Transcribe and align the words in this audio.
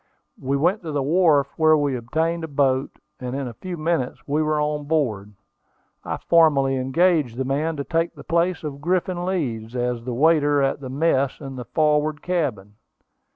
We 0.41 0.57
went 0.57 0.81
to 0.81 0.91
the 0.91 1.03
wharf, 1.03 1.53
where 1.57 1.77
we 1.77 1.95
obtained 1.95 2.43
a 2.43 2.47
boat, 2.47 2.89
and 3.19 3.35
in 3.35 3.47
a 3.47 3.53
few 3.53 3.77
minutes 3.77 4.27
we 4.27 4.41
were 4.41 4.59
on 4.59 4.85
board. 4.85 5.33
I 6.03 6.17
formally 6.17 6.75
engaged 6.75 7.37
the 7.37 7.45
man 7.45 7.75
to 7.77 7.83
take 7.83 8.15
the 8.15 8.23
place 8.23 8.63
of 8.63 8.81
Griffin 8.81 9.25
Leeds, 9.25 9.75
as 9.75 10.03
the 10.03 10.15
waiter 10.15 10.59
at 10.59 10.79
the 10.81 10.89
mess 10.89 11.39
in 11.39 11.55
the 11.55 11.65
forward 11.65 12.23
cabin. 12.23 12.77